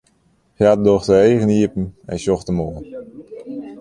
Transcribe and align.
Hja 0.57 0.71
docht 0.85 1.05
de 1.09 1.17
eagen 1.27 1.55
iepen 1.61 1.85
en 2.11 2.17
sjocht 2.23 2.47
him 2.49 2.59
oan. 2.65 2.83